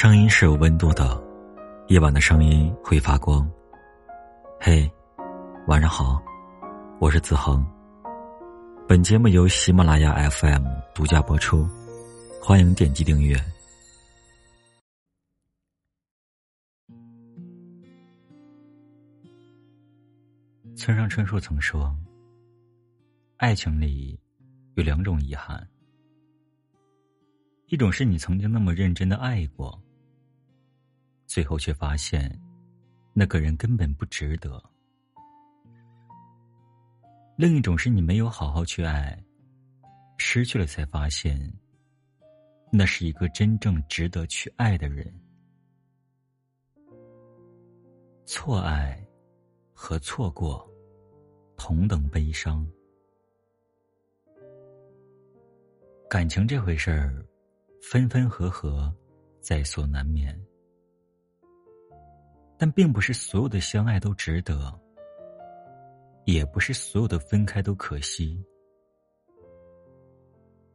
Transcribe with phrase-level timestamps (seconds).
[0.00, 1.20] 声音是有温度的，
[1.88, 3.50] 夜晚的声音会发光。
[4.60, 4.88] 嘿，
[5.66, 6.22] 晚上好，
[7.00, 7.66] 我是子恒。
[8.86, 10.64] 本节目由喜马拉雅 FM
[10.94, 11.68] 独家播出，
[12.40, 13.36] 欢迎点击订阅。
[20.76, 21.92] 村上春树曾说
[23.38, 24.16] ：“爱情里
[24.74, 25.68] 有两种遗憾。”
[27.66, 29.76] 一种是你曾经那么认真的爱过，
[31.28, 32.40] 最后却发现
[33.12, 34.58] 那个人根本不值得；
[37.36, 39.22] 另一种是你没有好好去爱，
[40.16, 41.38] 失去了才发现
[42.72, 45.14] 那是一个真正值得去爱的人。
[48.24, 48.98] 错爱
[49.74, 50.66] 和错过
[51.58, 52.66] 同等悲伤，
[56.08, 57.24] 感情这回事儿。
[57.80, 58.92] 分分合合，
[59.40, 60.38] 在所难免。
[62.58, 64.72] 但并不是所有的相爱都值得，
[66.24, 68.44] 也不是所有的分开都可惜。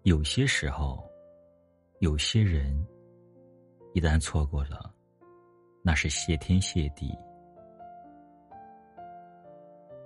[0.04, 1.04] 有些时候，
[2.00, 2.74] 有些人，
[3.94, 4.94] 一旦错过了，
[5.82, 7.14] 那是谢天谢地。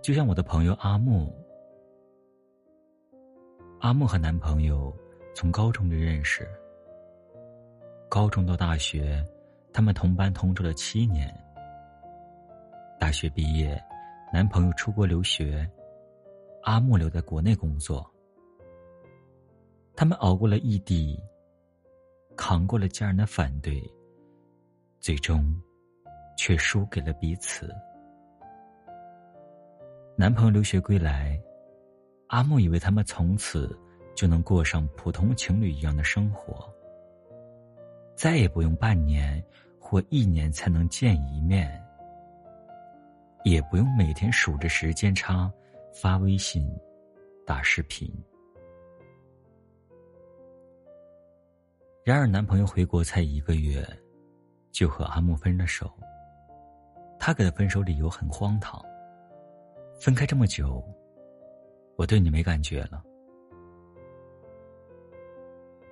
[0.02, 1.32] 就像我的朋友阿木，
[3.82, 4.96] 阿木和男朋友
[5.36, 6.48] 从高中就认识。
[8.10, 9.24] 高中到大学，
[9.72, 11.32] 他们同班同住了七年。
[13.00, 13.82] 大学毕业，
[14.34, 15.70] 男朋友出国留学，
[16.64, 18.06] 阿木留在国内工作。
[19.96, 21.20] 他们熬过了异地，
[22.36, 23.82] 扛过了家人的反对，
[25.00, 25.56] 最终
[26.38, 27.74] 却输给了彼此。
[30.16, 31.40] 男朋友留学归来，
[32.28, 33.78] 阿木以为他们从此
[34.16, 36.68] 就能过上普通情侣一样的生活。
[38.16, 39.42] 再也不用半年
[39.80, 41.80] 或一年才能见一面，
[43.50, 45.52] 也不用每天数着时间差
[45.94, 46.70] 发微信、
[47.46, 48.12] 打视频。
[52.04, 53.86] 然而，男朋友回国才一个月，
[54.72, 55.92] 就和阿木分了手。
[57.20, 58.84] 他给的分手理由很荒唐：
[60.00, 60.84] 分开这么久，
[61.96, 63.04] 我对你没感觉了。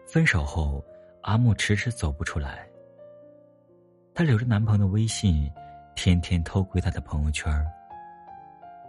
[0.08, 0.84] 分手后。
[1.28, 2.70] 阿木迟迟走不出来。
[4.14, 5.52] 她留着男朋友的微信，
[5.96, 7.52] 天天偷窥他的朋友圈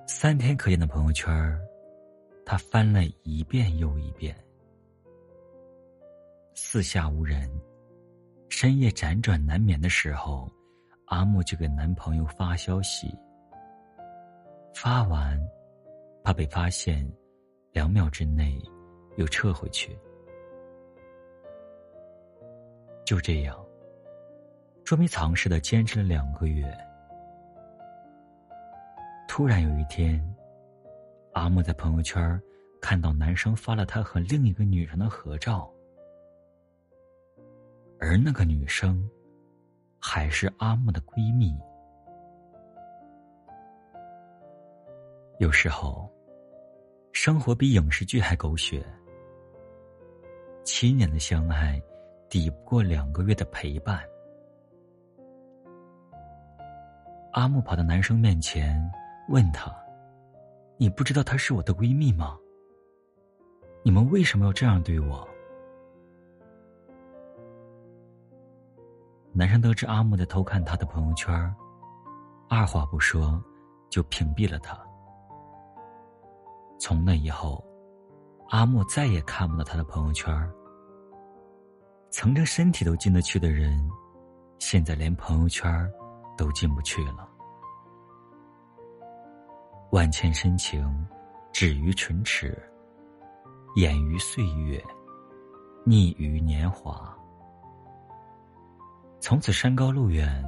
[0.06, 1.58] 三天可见的朋友圈
[2.44, 4.36] 她翻了一遍又一遍。
[6.54, 7.50] 四下无人，
[8.48, 10.50] 深夜辗转难眠的时候，
[11.06, 13.12] 阿木就给男朋友发消息。
[14.74, 15.40] 发完，
[16.22, 17.10] 怕被发现，
[17.72, 18.62] 两秒之内
[19.16, 19.98] 又撤回去。
[23.04, 23.58] 就这样，
[24.84, 26.64] 捉迷藏似的坚持了两个月。
[29.28, 30.20] 突然有一天，
[31.32, 32.40] 阿木在朋友圈
[32.80, 35.70] 看到男生发了他和另一个女生的合照，
[38.00, 39.08] 而那个女生
[40.00, 41.54] 还是阿木的闺蜜。
[45.38, 46.10] 有时候，
[47.12, 48.84] 生活比影视剧还狗血。
[50.64, 51.80] 七年的相爱。
[52.28, 54.02] 抵不过两个月的陪伴。
[57.32, 58.76] 阿木跑到男生面前，
[59.28, 59.74] 问他
[60.78, 62.36] ：“你不知道她是我的闺蜜吗？
[63.82, 65.26] 你们为什么要这样对我？”
[69.32, 71.54] 男生得知阿木在偷看他的朋友圈，
[72.48, 73.42] 二话不说
[73.90, 74.78] 就屏蔽了他。
[76.78, 77.62] 从那以后，
[78.48, 80.34] 阿木再也看不到他的朋友圈。
[82.10, 83.90] 曾经身体都进得去的人，
[84.58, 85.70] 现在连朋友圈
[86.36, 87.28] 都进不去了。
[89.90, 90.84] 万千深情，
[91.52, 92.60] 止于唇齿，
[93.76, 94.82] 掩于岁月，
[95.86, 97.16] 溺于年华。
[99.20, 100.44] 从此山高路远，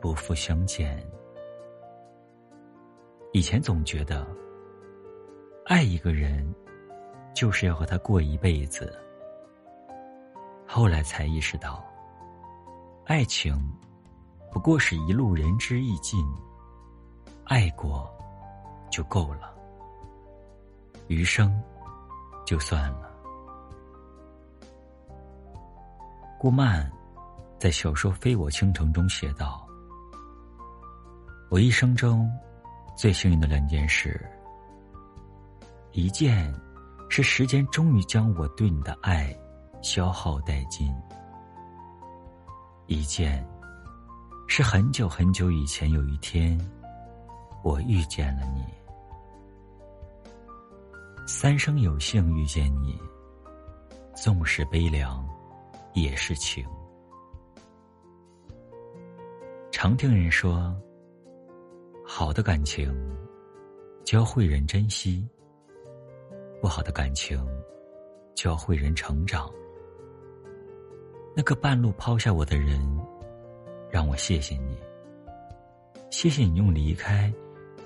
[0.00, 1.04] 不复相见。
[3.32, 4.26] 以前总觉得，
[5.66, 6.52] 爱一个人，
[7.34, 8.98] 就是要和他过一辈子。
[10.66, 11.84] 后来才意识到，
[13.04, 13.54] 爱情
[14.50, 16.24] 不过是一路仁至义尽，
[17.44, 18.10] 爱过
[18.92, 19.52] 就够了，
[21.08, 21.60] 余生
[22.44, 23.10] 就算了。
[26.38, 26.88] 顾漫
[27.58, 29.66] 在小说《非我倾城》中写道
[31.50, 32.30] ：“我一生中
[32.96, 34.24] 最幸运的两件事，
[35.90, 36.54] 一件
[37.08, 39.36] 是时间终于将我对你的爱。”
[39.82, 40.94] 消耗殆尽。
[42.86, 43.44] 一件，
[44.46, 46.56] 是很久很久以前有一天，
[47.64, 48.62] 我遇见了你。
[51.26, 52.98] 三生有幸遇见你，
[54.14, 55.26] 纵使悲凉，
[55.94, 56.64] 也是情。
[59.70, 60.74] 常听人说，
[62.04, 62.92] 好的感情
[64.04, 65.26] 教会人珍惜，
[66.60, 67.40] 不好的感情
[68.34, 69.50] 教会人成长。
[71.34, 72.78] 那个半路抛下我的人，
[73.90, 74.76] 让我谢谢你，
[76.10, 77.32] 谢谢你用离开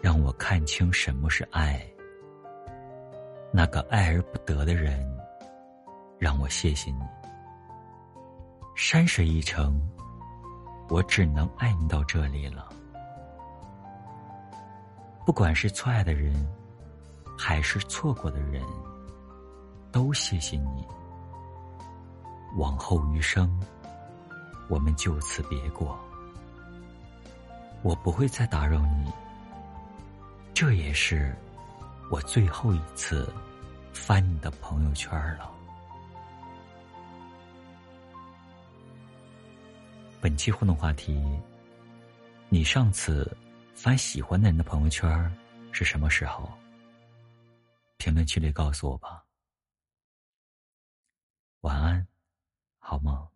[0.01, 1.87] 让我看清什么是爱。
[3.57, 5.03] 那个爱而不得的人，
[6.19, 7.01] 让我谢谢你。
[8.75, 9.81] 山水一程，
[10.91, 12.69] 我只能爱你到这里了。
[15.25, 16.35] 不管是错爱的人，
[17.35, 18.63] 还是错过的人，
[19.91, 20.87] 都谢谢你。
[22.59, 23.59] 往后余生，
[24.69, 25.99] 我们就此别过。
[27.81, 29.11] 我不会再打扰你，
[30.53, 31.35] 这也是
[32.11, 33.27] 我最后一次。
[33.97, 35.51] 翻你的朋友圈了。
[40.21, 41.19] 本期互动话题：
[42.49, 43.37] 你上次
[43.75, 45.35] 翻喜欢的人的朋友圈
[45.73, 46.49] 是什么时候？
[47.97, 49.25] 评论区里告诉我吧。
[51.63, 52.07] 晚安，
[52.79, 53.27] 好梦。